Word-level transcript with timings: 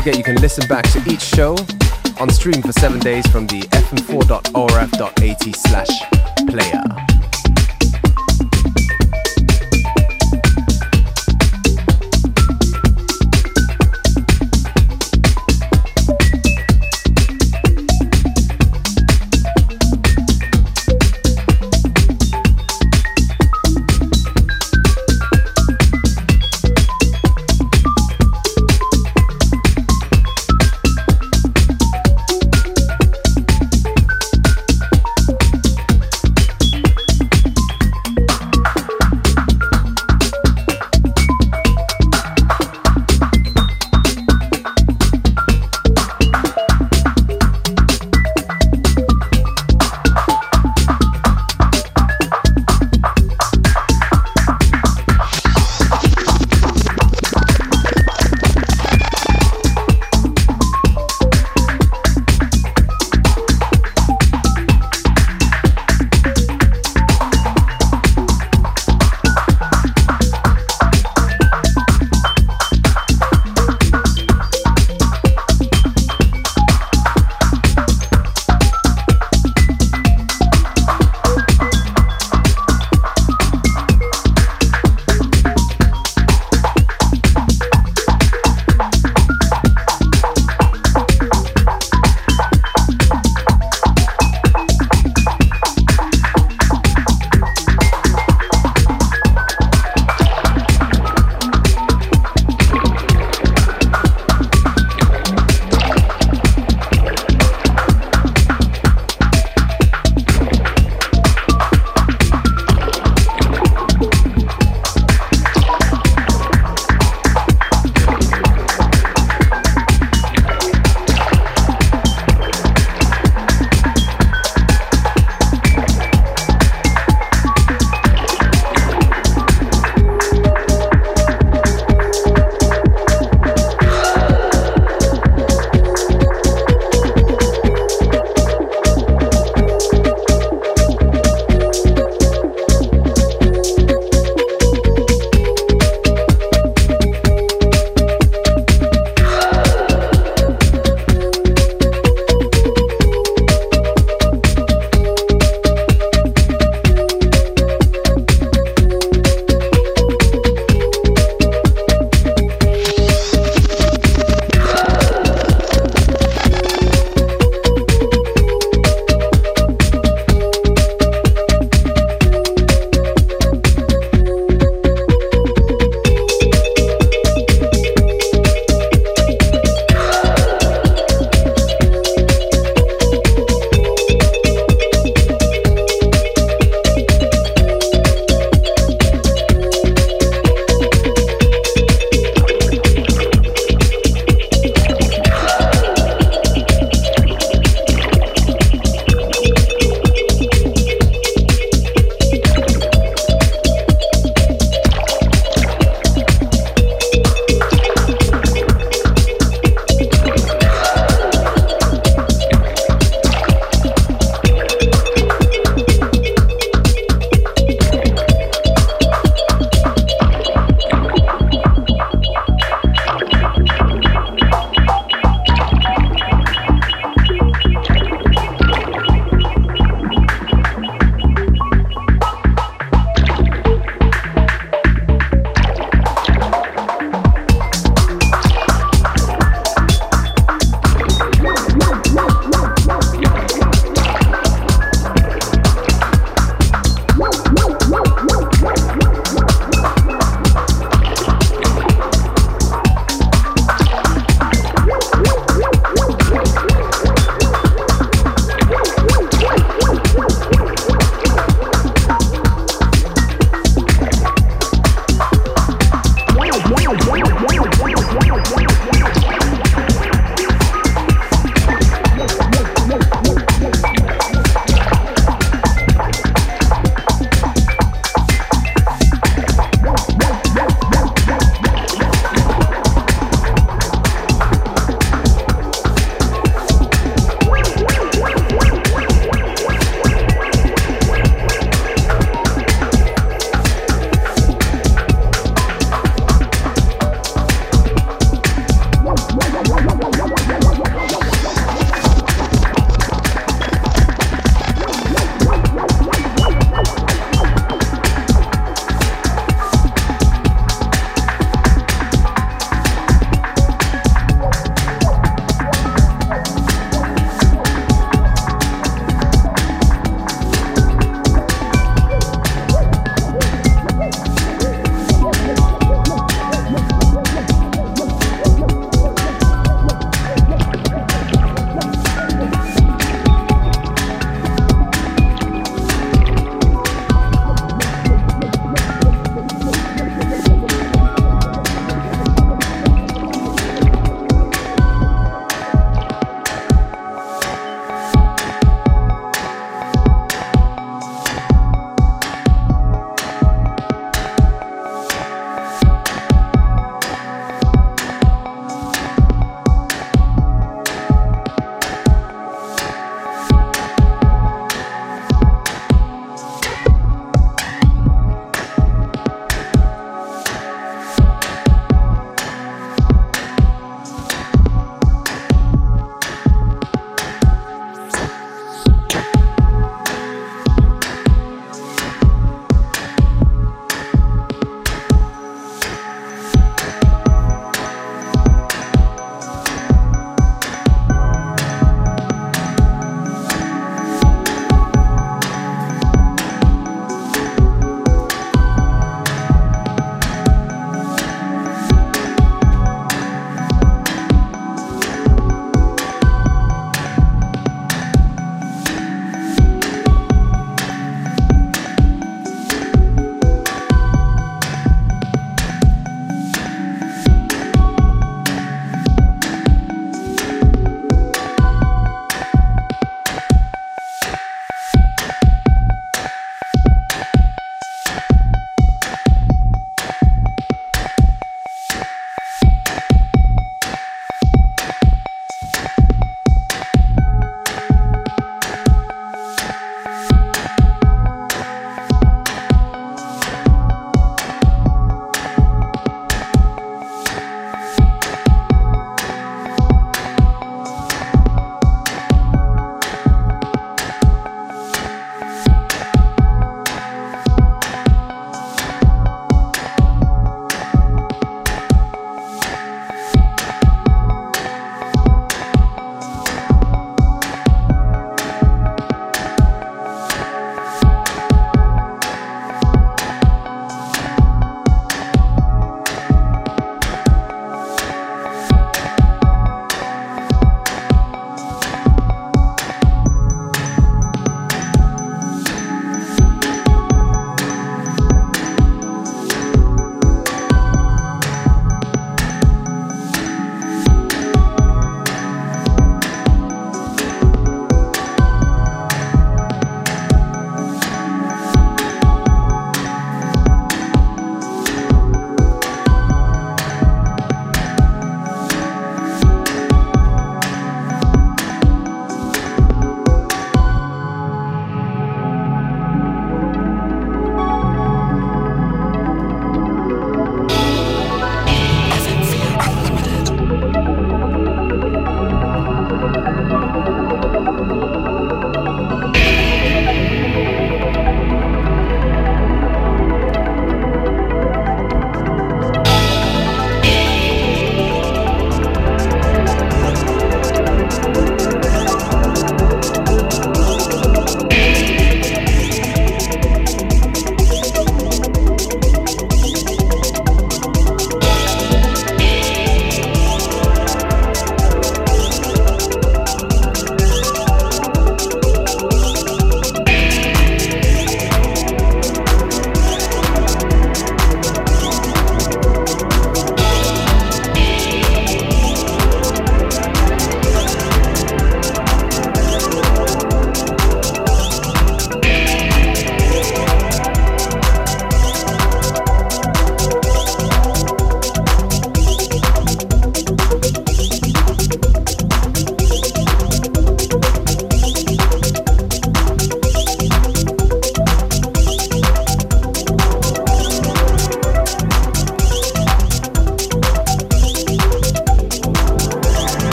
Forget 0.00 0.16
you 0.16 0.24
can 0.24 0.36
listen 0.36 0.66
back 0.66 0.90
to 0.90 0.98
each 1.12 1.20
show 1.20 1.54
on 2.18 2.30
stream 2.30 2.62
for 2.62 2.72
seven 2.72 2.98
days 3.00 3.26
from 3.26 3.46
the 3.48 3.60
fm4.orf.at 3.60 5.56
slash 5.56 6.00
player. 6.48 7.09